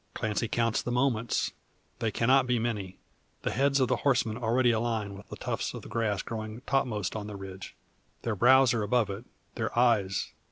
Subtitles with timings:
[0.15, 1.51] Clancy counts the moments.
[1.99, 2.97] They cannot be many.
[3.43, 7.27] The heads of the horsemen already align with the tufts of grass growing topmost on
[7.27, 7.75] the ridge.
[8.23, 10.33] Their brows are above it; their eyes.